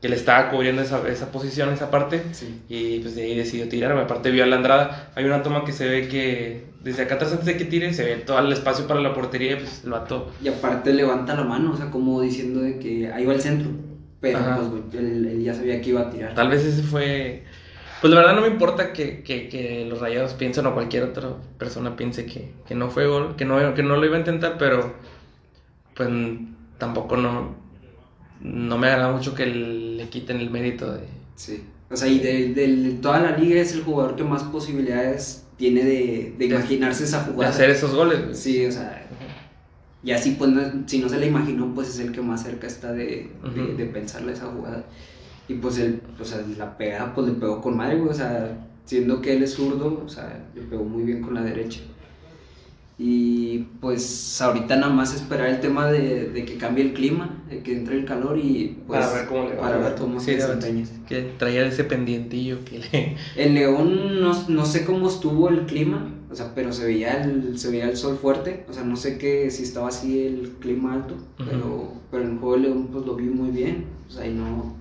[0.00, 2.22] que le estaba cubriendo esa, esa posición, esa parte.
[2.32, 2.60] Sí.
[2.68, 4.02] Y pues de ahí decidió tirarme.
[4.02, 5.12] Aparte vio a la entrada.
[5.14, 8.04] Hay una toma que se ve que desde acá atrás antes de que tire se
[8.04, 10.30] ve todo el espacio para la portería y pues lo ató.
[10.42, 13.70] Y aparte levanta la mano, o sea, como diciendo de que ahí va el centro.
[14.20, 16.34] Pero pues él, ya sabía que iba a tirar.
[16.34, 17.44] Tal vez ese fue...
[18.00, 21.30] Pues la verdad no me importa que, que, que los rayados piensen o cualquier otra
[21.58, 24.56] persona piense que, que no fue gol, que no, que no lo iba a intentar,
[24.58, 24.94] pero
[25.94, 26.08] pues
[26.78, 27.54] tampoco no,
[28.42, 31.00] no me agrada mucho que le quiten el mérito de...
[31.36, 35.84] Sí, o sea, y de, toda la liga es el jugador que más posibilidades tiene
[35.84, 37.50] de, de imaginarse esa jugada.
[37.50, 38.38] De hacer esos goles.
[38.38, 39.06] Sí, o sea,
[40.06, 40.50] y así pues
[40.86, 43.28] si no se la imaginó, pues es el que más cerca está de,
[43.76, 44.84] de, pensarle esa jugada.
[45.48, 49.20] Y pues él, o sea, la pegada pues le pegó con madre, o sea, siendo
[49.20, 51.80] que él es zurdo, o sea, le pegó muy bien con la derecha.
[52.98, 57.62] Y pues ahorita nada más esperar el tema de, de, que cambie el clima, de
[57.62, 60.86] que entre el calor y pues para ver cómo, le para ver cómo se desempeña.
[61.06, 63.16] Que traía ese pendientillo que le...
[63.36, 67.58] En León no, no, sé cómo estuvo el clima, o sea, pero se veía el,
[67.58, 70.94] se veía el sol fuerte, o sea, no sé qué, si estaba así el clima
[70.94, 74.26] alto, pero, pero en el juego de León pues lo vi muy bien, o sea,
[74.26, 74.74] y no,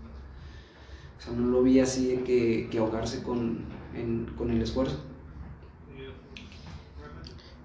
[1.17, 3.59] o sea, no lo vi así de que, que ahogarse con,
[3.95, 4.99] en, con el esfuerzo.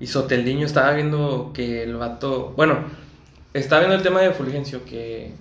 [0.00, 2.54] Y Soteldiño estaba viendo que el vato.
[2.56, 2.84] Bueno,
[3.52, 5.34] estaba viendo el tema de Fulgencio, que,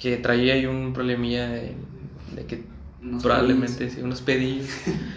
[0.00, 1.74] que traía ahí un problemilla de,
[2.46, 2.62] que
[3.20, 4.68] probablemente, sí, unos pedillos.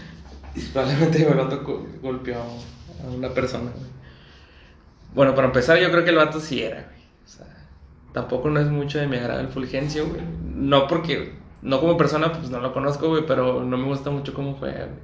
[0.73, 3.71] probablemente el vato golpeó a una persona,
[5.13, 7.03] Bueno, para empezar, yo creo que el vato sí era, güey.
[7.25, 7.45] O sea,
[8.11, 10.21] tampoco no es mucho de mi agrado el Fulgencio, güey.
[10.55, 11.33] No porque,
[11.63, 14.85] no como persona, pues no lo conozco, güey, pero no me gusta mucho cómo juega,
[14.85, 14.99] güey.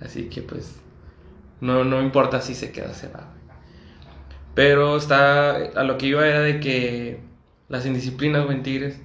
[0.00, 0.80] Así que, pues,
[1.60, 3.34] no, no importa si se queda, se va.
[4.54, 7.20] Pero está, a lo que iba era de que
[7.68, 9.00] las indisciplinas, güey, en Tigres,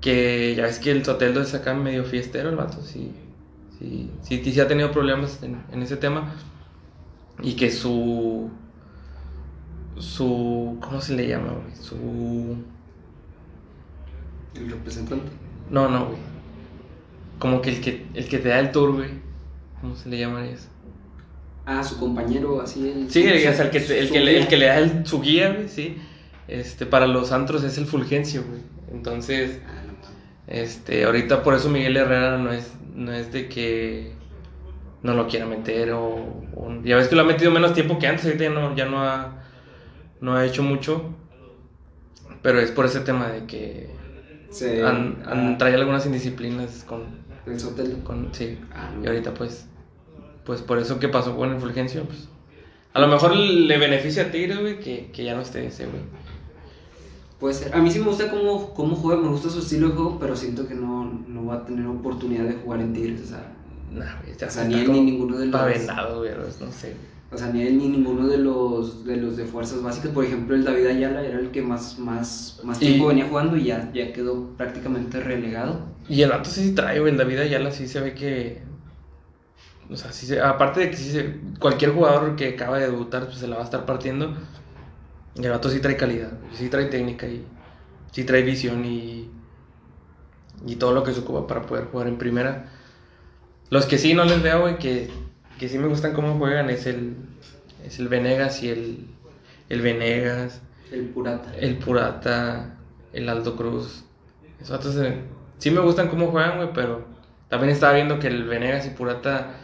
[0.00, 3.12] que ya ves que el Soteldo es acá medio fiestero, el vato, sí,
[3.78, 6.32] sí, sí, sí ha tenido problemas en, ese tema.
[7.42, 8.50] Y que su,
[9.98, 11.76] su, ¿cómo se le llama, güey?
[11.76, 12.56] Su...
[14.54, 15.45] ¿El representante?
[15.70, 16.18] No, no, güey.
[17.38, 19.10] Como que el que, el que te da el tour, güey.
[19.80, 20.68] ¿Cómo se le llama eso?
[21.66, 22.88] Ah, su compañero, así.
[22.88, 25.68] El, sí, el, que, el, que, le, el que le da el, su guía, güey,
[25.68, 25.98] sí.
[26.48, 28.60] Este, para los antros es el Fulgencio, güey.
[28.92, 29.82] Entonces, ah,
[30.46, 34.12] este, ahorita por eso Miguel Herrera no es, no es de que
[35.02, 36.44] no lo quiera meter o,
[36.84, 39.02] ya ves que lo ha metido menos tiempo que antes, ahorita ya no, ya no
[39.02, 39.42] ha,
[40.20, 41.14] no ha hecho mucho.
[42.42, 43.90] Pero es por ese tema de que
[44.62, 47.04] han, han traído algunas indisciplinas con...
[47.46, 47.98] ¿El hotel?
[48.02, 49.66] Con, sí, ah, y ahorita pues
[50.46, 52.28] pues por eso que pasó con el Fulgencio, pues.
[52.94, 56.00] A lo mejor le beneficia a Tigres, güey, que, que ya no esté ese, güey.
[57.38, 57.74] Puede ser.
[57.74, 60.34] A mí sí me gusta cómo, cómo juega, me gusta su estilo de juego, pero
[60.36, 63.52] siento que no, no va a tener oportunidad de jugar en Tigres, o sea.
[63.92, 65.60] Nah, güey, ya o sea, ni ni ninguno de los.
[65.60, 66.94] Pavenado, güey, no sé.
[67.32, 70.12] O sea, ni él ni ninguno de los de los de fuerzas básicas.
[70.12, 73.64] Por ejemplo, el David Ayala era el que más, más, más tiempo venía jugando y
[73.64, 75.80] ya, ya quedó prácticamente relegado.
[76.08, 77.12] Y el vato sí trae, güey.
[77.12, 78.62] El David Ayala sí se ve que
[79.90, 83.46] o sea, si aparte de que si cualquier jugador que acaba de debutar pues, se
[83.46, 84.34] la va a estar partiendo.
[85.36, 87.44] El vato sí trae calidad, sí trae técnica y
[88.10, 89.30] sí trae visión y,
[90.66, 92.72] y todo lo que se ocupa para poder jugar en primera.
[93.68, 95.10] Los que sí no les veo, y que,
[95.58, 97.16] que sí me gustan cómo juegan es el,
[97.84, 99.06] es el Venegas y el,
[99.68, 100.60] el Venegas.
[100.92, 101.54] El Purata.
[101.56, 102.76] El Purata,
[103.12, 104.04] el Aldo Cruz.
[104.60, 105.20] Esos eh,
[105.58, 107.04] sí me gustan cómo juegan, güey, pero
[107.48, 109.54] también estaba viendo que el Venegas y Purata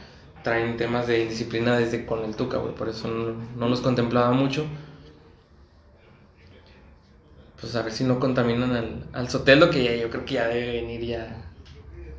[0.43, 4.67] traen temas de disciplina desde con el Tuca, güey, por eso no, los contemplaba mucho.
[7.61, 10.49] Pues a ver si no contaminan al, al Sotelo, que ya, yo creo que ya
[10.49, 11.37] debe venir ya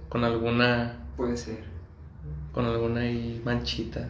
[0.08, 1.06] con alguna...
[1.18, 1.73] Puede ser.
[2.52, 3.02] Con alguna
[3.44, 4.10] manchita.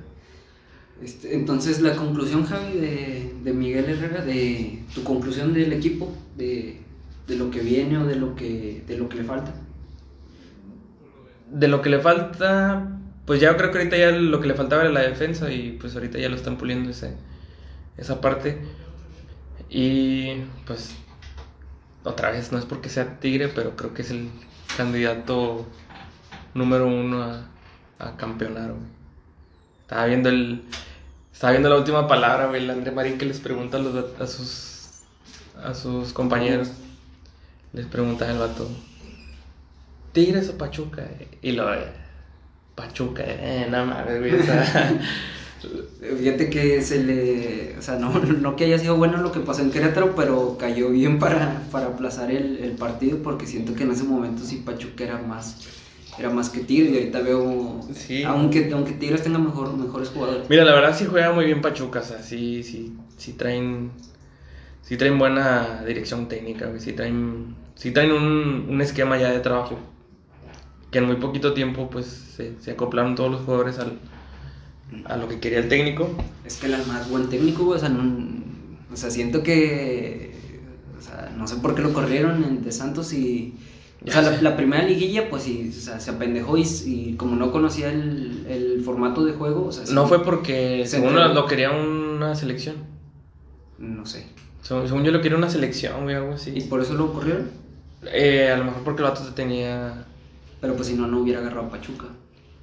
[1.02, 6.80] Este, entonces, la conclusión, Javi, de, de, Miguel Herrera, de tu conclusión del equipo, de,
[7.28, 9.54] de, lo que viene o de lo que, de lo que le falta.
[11.52, 14.84] De lo que le falta, pues ya creo que ahorita ya lo que le faltaba
[14.84, 17.16] era la defensa y pues ahorita ya lo están puliendo ese,
[17.98, 18.60] esa parte.
[19.70, 20.96] Y pues
[22.04, 24.30] otra vez, no es porque sea Tigre, pero creo que es el
[24.78, 25.66] candidato
[26.54, 27.50] número uno a,
[28.08, 28.74] a campeonar,
[29.82, 30.64] Estaba viendo el...
[31.32, 34.28] Estaba viendo la última palabra, güey, el André Marín que les pregunta a, los, a
[34.28, 34.74] sus
[35.62, 36.70] a sus compañeros.
[37.74, 38.70] Les preguntaba el vato,
[40.12, 41.10] ¿Tigres o Pachuca?
[41.42, 41.68] Y lo,
[42.76, 45.00] Pachuca, eh, nada más, güey, o sea...
[46.20, 47.78] Fíjate que se le.
[47.78, 50.90] O sea, no, no que haya sido bueno lo que pasó en Querétaro, pero cayó
[50.90, 55.06] bien para, para aplazar el, el, partido porque siento que en ese momento sí Pachuca
[55.06, 55.66] era más.
[56.18, 57.80] Era más que Tigres y ahorita veo.
[57.94, 58.24] Sí.
[58.24, 60.50] Aunque, aunque Tigres tenga mejor, mejores jugadores.
[60.50, 63.92] Mira, la verdad sí juega muy bien Pachuca, o sea, sí, sí, sí traen.
[64.82, 69.80] Sí traen buena dirección técnica, Sí traen, sí traen un, un esquema ya de trabajo.
[70.92, 73.98] Que en muy poquito tiempo, pues, se, se acoplaron todos los jugadores al
[75.06, 76.10] a lo que quería el técnico.
[76.46, 77.92] Es que el es buen técnico, o sea,
[78.92, 80.34] o sea, siento que,
[80.98, 83.56] o sea, no sé por qué lo corrieron de Santos y,
[84.06, 87.90] o sea, la, primera liguilla, pues sí, o sea, se apendejó y, como no conocía
[87.90, 92.76] el, el, formato de juego, o sea, No fue porque, según lo, quería una selección.
[93.80, 94.26] No sé.
[94.62, 96.52] Según, yo lo quería una selección, o algo así.
[96.56, 97.50] ¿Y por eso lo corrieron?
[98.12, 100.06] Eh, a lo mejor porque el vato tenía...
[100.60, 102.06] Pero pues si no, no hubiera agarrado a Pachuca.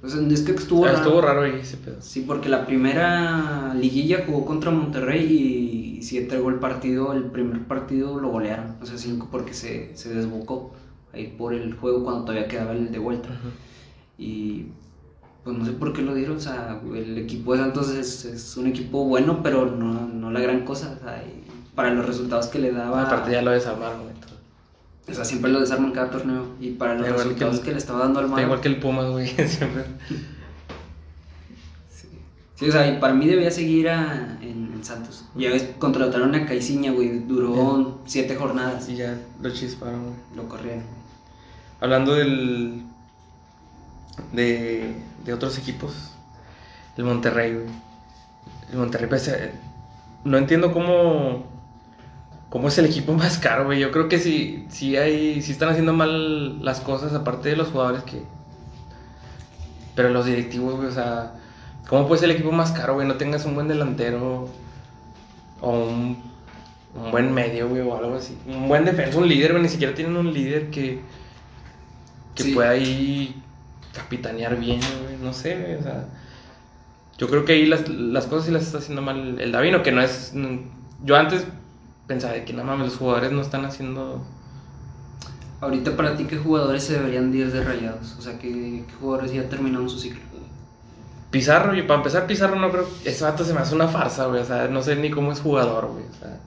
[0.03, 0.97] O sea, es que estuvo raro.
[0.97, 1.97] Estuvo raro ahí ese pedo.
[2.01, 7.65] Sí, porque la primera liguilla jugó contra Monterrey y sí entregó el partido, el primer
[7.65, 8.77] partido lo golearon.
[8.81, 10.73] O sea, cinco porque se, se desbocó
[11.13, 13.29] ahí por el juego cuando todavía quedaba el de vuelta.
[14.17, 14.67] Y
[15.43, 16.37] pues no sé por qué lo dieron.
[16.37, 20.39] O sea, el equipo de Santos es, es un equipo bueno, pero no, no la
[20.39, 20.97] gran cosa.
[20.99, 21.23] O sea,
[21.75, 23.03] para los resultados que le daba.
[23.03, 24.11] Aparte ya lo desarmaron.
[25.09, 26.45] O sea, siempre lo desarman cada torneo.
[26.59, 28.41] Y para los resultados que, le estaba dando al Mar.
[28.41, 29.83] Igual que el Pumas, güey, siempre.
[32.55, 32.69] Sí.
[32.69, 35.25] o sea, y para mí debía seguir a, en, Santos.
[35.35, 37.19] Ya ves, contrataron a Caiciña, güey.
[37.19, 38.89] Duró siete jornadas.
[38.89, 40.15] Y ya lo chisparon, güey.
[40.35, 41.00] Lo corrieron.
[41.81, 42.83] Hablando del.
[44.31, 46.13] De, de otros equipos.
[46.95, 47.67] El Monterrey, güey.
[48.71, 49.29] El Monterrey, pues,
[50.23, 51.45] no entiendo cómo
[52.51, 53.79] ¿Cómo es el equipo más caro, güey?
[53.79, 57.69] Yo creo que sí, sí hay, sí están haciendo mal las cosas, aparte de los
[57.69, 58.21] jugadores que...
[59.95, 61.33] Pero los directivos, güey, o sea...
[61.87, 63.07] ¿Cómo puede ser el equipo más caro, güey?
[63.07, 64.49] No tengas un buen delantero
[65.61, 66.17] o un,
[66.93, 68.37] un buen medio, güey, o algo así.
[68.47, 69.63] Un buen defensa, un líder, güey.
[69.63, 71.01] Ni siquiera tienen un líder que,
[72.35, 73.41] que pueda ahí
[73.93, 75.17] capitanear bien, güey.
[75.21, 76.05] No sé, güey, o sea...
[77.17, 79.91] Yo creo que ahí las, las cosas sí las está haciendo mal el Davino, que
[79.91, 80.33] no es...
[81.03, 81.45] Yo antes
[82.07, 84.21] pensaba de que nada más los jugadores no están haciendo.
[85.59, 88.15] Ahorita para ti, ¿qué jugadores se deberían ir de rayados?
[88.17, 90.21] O sea, ¿qué, jugadores ya terminaron su ciclo?
[91.29, 92.87] Pizarro, y para empezar, Pizarro no creo.
[93.05, 94.41] Ese vato se me hace una farsa, güey.
[94.41, 96.03] O sea, no sé ni cómo es jugador, güey.
[96.03, 96.39] O sea.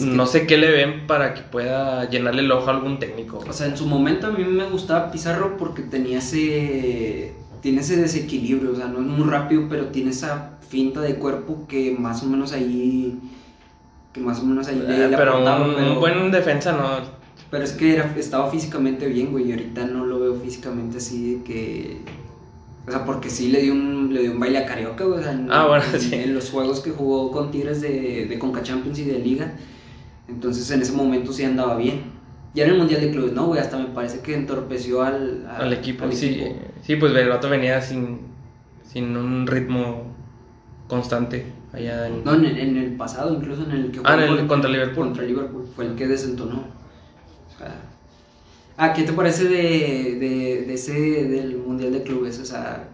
[0.00, 3.38] No sé qué le ven para que pueda llenarle el ojo a algún técnico.
[3.46, 7.32] O sea, en su momento a mí me gustaba Pizarro porque tenía ese.
[7.62, 11.66] Tiene ese desequilibrio, o sea, no es muy rápido, pero tiene esa finta de cuerpo
[11.68, 13.18] que más o menos ahí
[14.16, 17.16] que más o menos ahí le, pero, un, buen defensa no.
[17.50, 21.34] Pero es que era, estaba físicamente bien, güey, y ahorita no lo veo físicamente así
[21.34, 21.96] de que...
[22.88, 25.20] O sea, porque sí le dio un, le dio un baile a Carioca, güey.
[25.20, 26.14] O sea, en, ah, bueno, sí.
[26.14, 29.52] en los juegos que jugó con Tigres de, de Conca Champions y de Liga.
[30.28, 32.16] Entonces en ese momento sí andaba bien.
[32.54, 35.72] Ya en el Mundial de Clubes, no, güey, hasta me parece que entorpeció al, al,
[35.74, 36.10] equipo.
[36.10, 36.42] sí,
[36.82, 38.20] sí, pues el vato venía sin,
[38.82, 40.04] sin un ritmo
[40.88, 42.24] constante allá en...
[42.24, 44.16] No, en, el pasado, incluso en el que Ah,
[44.48, 45.06] contra Liverpool.
[45.06, 46.64] Contra Liverpool, fue el que desentonó.
[48.78, 50.16] Ah, ¿qué te parece de,
[50.66, 52.38] de, ese, del Mundial de Clubes?
[52.38, 52.88] O sea,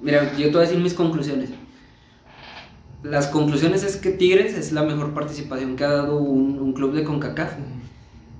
[0.00, 1.50] mira, yo te voy a decir mis conclusiones.
[3.02, 7.04] Las conclusiones es que Tigres es la mejor participación que ha dado un, club de
[7.04, 7.52] CONCACAF.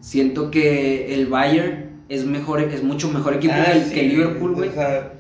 [0.01, 4.69] Siento que el Bayern es mejor, es mucho mejor equipo ah, que, Liverpool, güey.
[4.71, 5.13] O sea,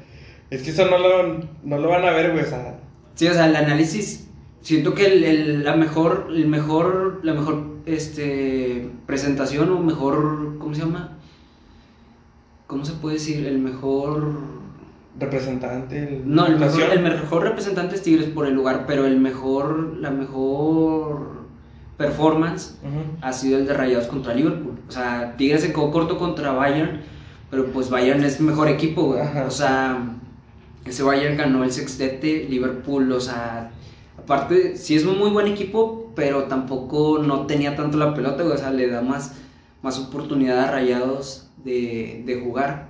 [0.50, 2.44] es que eso no lo, no lo van a ver, güey.
[2.44, 2.78] O sea,
[3.18, 4.28] Sí, o sea, el análisis,
[4.60, 10.82] siento que el, la mejor, el mejor, la mejor, este, presentación o mejor, ¿cómo se
[10.82, 11.18] llama?
[12.68, 13.44] ¿Cómo se puede decir?
[13.44, 14.57] El mejor...
[15.18, 16.22] Representante.
[16.24, 20.10] no, el mejor, el mejor representante es Tigres por el lugar, pero el mejor, la
[20.10, 21.38] mejor
[21.96, 22.78] performance
[23.20, 24.78] ha sido el de Rayados contra Liverpool.
[24.88, 27.00] O sea, Tigres se quedó corto contra Bayern,
[27.50, 29.98] pero pues Bayern es mejor equipo, O sea,
[30.84, 33.72] ese Bayern ganó el sextete, Liverpool, o sea,
[34.16, 38.56] aparte, sí es un muy buen equipo, pero tampoco no tenía tanto la pelota, o
[38.56, 39.34] sea, le da más,
[39.82, 42.88] más oportunidad a Rayados de, de jugar.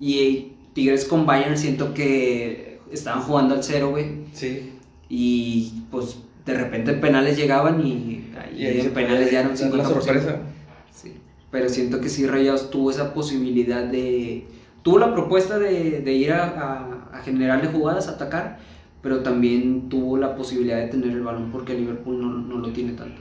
[0.00, 4.26] Y Tigres con Bayern siento que estaban jugando al cero, güey.
[4.32, 4.74] Sí.
[5.08, 10.36] Y pues de repente penales llegaban y, y, en penales ya eran 50%.
[10.92, 11.14] Sí.
[11.50, 14.46] Pero siento que sí Rayados tuvo esa posibilidad de...
[14.82, 18.58] Tuvo la propuesta de, de ir a a generarle jugadas, a atacar,
[19.02, 22.92] pero también tuvo la posibilidad de tener el balón porque Liverpool no, no, lo tiene
[22.92, 23.20] tanto.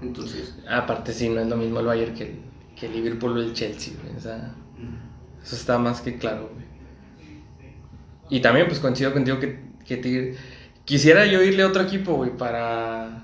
[0.00, 0.56] Entonces.
[0.68, 3.94] Aparte, sí, no es lo mismo el Bayern que que el Liverpool o el Chelsea,
[4.02, 4.16] güey.
[4.16, 4.52] O sea,
[5.42, 6.63] eso está más que claro, güey.
[8.34, 10.34] Y también, pues coincido contigo que, que Tigre-
[10.84, 13.22] Quisiera yo irle a otro equipo, güey, para.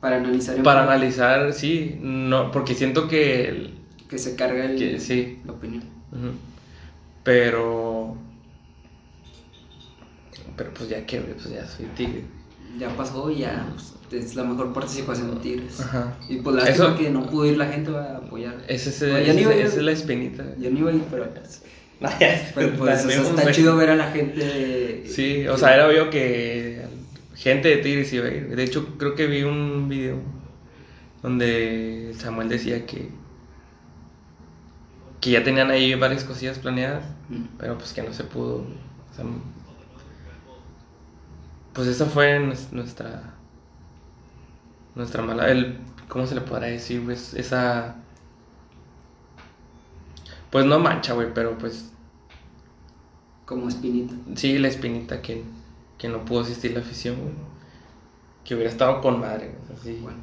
[0.00, 0.56] Para analizar.
[0.62, 1.98] Para plan, analizar, sí.
[2.02, 3.48] No, porque siento que.
[3.48, 3.74] el-
[4.08, 5.38] Que se carga el, que sí.
[5.46, 5.84] la opinión.
[7.24, 8.16] Pero.
[10.56, 12.24] Pero pues ya que, güey, pues ya soy Tigre.
[12.78, 13.66] Ya pasó ya
[14.10, 15.80] pues, es la mejor participación de Tigres.
[15.80, 16.16] Ajá.
[16.28, 18.62] Y pues lástima Eso- que no pudo ir la gente a apoyar.
[18.68, 20.44] Ese es, No, esa es la espinita.
[20.58, 21.40] Yo no iba a ir, pero, ya,
[22.54, 25.04] pero pues la o sea, está chido ver a la gente.
[25.06, 26.82] Sí, o sea, era obvio que
[27.34, 28.56] gente de Tigres iba a ir.
[28.56, 30.16] De hecho, creo que vi un video
[31.22, 33.08] donde Samuel decía que
[35.20, 37.44] que ya tenían ahí varias cosillas planeadas, Mm.
[37.58, 38.56] pero pues que no se pudo.
[38.64, 39.24] o sea,
[41.72, 43.34] pues esa fue nues- nuestra
[44.94, 47.02] nuestra mala el ¿cómo se le podrá decir?
[47.04, 47.96] Pues esa
[50.50, 51.90] pues no mancha, güey, pero pues
[53.46, 54.14] Como espinita.
[54.34, 55.42] Sí, la espinita que,
[55.98, 57.34] que no pudo asistir la afición, güey.
[58.44, 59.78] Que hubiera estado con madre, güey.
[59.78, 59.98] Así.
[60.02, 60.18] Bueno,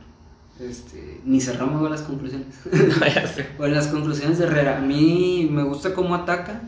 [0.59, 2.47] este, ni cerramos con las conclusiones.
[3.15, 3.45] ya sé.
[3.57, 4.77] Bueno, las conclusiones de Herrera.
[4.79, 6.61] A mí me gusta cómo ataca.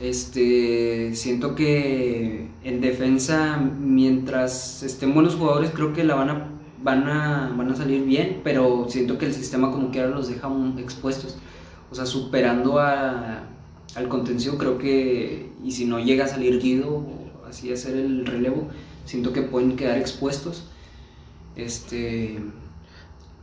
[0.00, 6.48] Este, siento que en defensa, mientras estén buenos jugadores, creo que la van a,
[6.82, 10.50] van a, van a salir bien, pero siento que el sistema como quiera los deja
[10.78, 11.38] expuestos.
[11.94, 13.44] O sea, superando a,
[13.94, 18.26] al contención, creo que, y si no llega a salir Guido, o así hacer el
[18.26, 18.66] relevo,
[19.04, 20.64] siento que pueden quedar expuestos.
[21.54, 22.40] Este,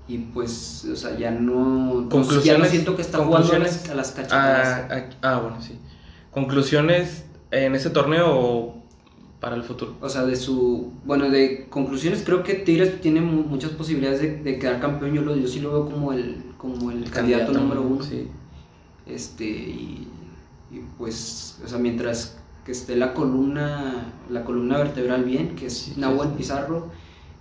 [0.05, 2.09] y pues, o sea, ya no,
[2.43, 4.67] ya no siento que está jugando a las, a las cachetadas.
[4.67, 5.79] Ah, ah, ah, bueno, sí.
[6.31, 8.83] Conclusiones en ese torneo o
[9.39, 9.95] para el futuro.
[10.01, 10.91] O sea, de su.
[11.05, 15.13] Bueno, de conclusiones, creo que Tigres tiene mu- muchas posibilidades de, de quedar campeón.
[15.13, 18.03] Yo, lo, yo sí lo veo como el, como el, candidato, número uno.
[18.03, 18.27] Sí.
[19.11, 20.07] Este, y,
[20.71, 25.93] y pues, o sea, mientras que esté la columna, la columna vertebral bien, que es
[25.93, 26.35] Sí, Nahuel sí.
[26.37, 26.91] Pizarro,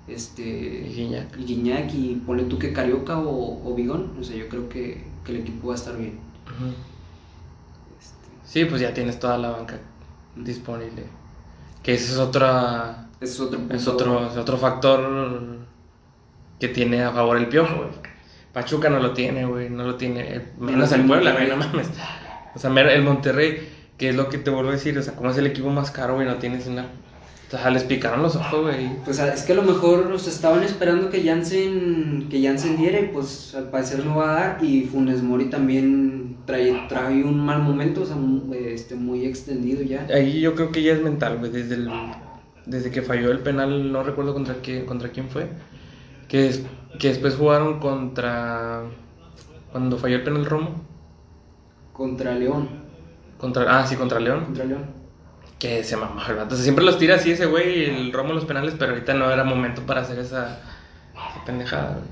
[0.06, 0.42] este,
[0.82, 1.28] Y Guiñac.
[1.36, 5.04] y Guiñac, y ponle tú que Carioca o, o Bigón, o sea, yo creo que,
[5.24, 6.20] que el equipo va a estar bien.
[7.98, 9.78] Este, Sí, pues ya tienes toda la banca
[10.34, 11.06] disponible.
[11.82, 13.08] Que ese es otra.
[13.20, 13.74] es otro punto.
[13.74, 15.66] Es otro, es otro factor
[16.58, 17.90] que tiene a favor el piojo, güey.
[18.52, 20.42] Pachuca no lo tiene, güey, no lo tiene.
[20.58, 21.88] Menos el Puebla, güey, no mames.
[22.54, 25.30] O sea, el Monterrey, que es lo que te vuelvo a decir, o sea, como
[25.30, 26.86] es el equipo más caro, güey, no tienes una.
[27.46, 28.90] O sea, les picaron los ojos, güey.
[29.04, 33.00] Pues ah, es que a lo mejor los estaban esperando que Jansen, que Jansen diera
[33.00, 37.38] y pues al parecer no va a dar y Funes Mori también trae, trae un
[37.44, 40.06] mal momento, o sea, mu- este, muy extendido ya.
[40.14, 41.90] Ahí yo creo que ya es mental, güey, desde el,
[42.66, 45.48] desde que falló el penal, no recuerdo contra qué, contra quién fue,
[46.28, 46.62] que, es-
[46.98, 48.82] que después jugaron contra,
[49.72, 50.82] cuando falló el penal Romo,
[51.92, 52.68] Contra León,
[53.38, 54.86] contra, ah, sí, contra León, contra León.
[55.58, 58.74] que se mamó o sea, siempre los tira así ese güey, el Romo los penales,
[58.78, 60.60] pero ahorita no era momento para hacer esa,
[61.28, 62.08] esa pendejada, güey.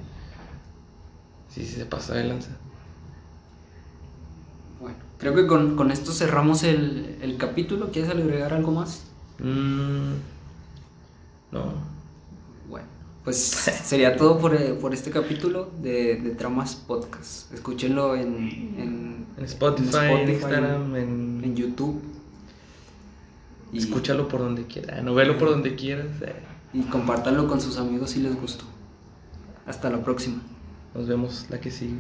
[1.49, 2.51] Sí, sí, se pasó de lanza.
[4.81, 7.91] Bueno, creo que con, con esto cerramos el, el capítulo.
[7.91, 9.11] ¿Quieres agregar algo más?
[9.39, 10.15] Mm,
[11.51, 11.98] no.
[13.29, 13.37] Pues
[13.85, 17.53] sería todo por, eh, por este capítulo de, de Tramas Podcast.
[17.53, 18.25] Escúchenlo en,
[18.79, 21.55] en, En Spotify, en Spotify, Instagram, en...
[21.55, 22.01] YouTube.
[23.71, 26.07] Y- Escúchalo por donde quiera, no velo por donde quieras.
[26.23, 26.33] eh.
[26.73, 28.65] y compártanlo con sus amigos si les gustó.
[29.67, 30.41] Hasta la próxima.
[30.95, 31.99] Nos vemos la que sigue.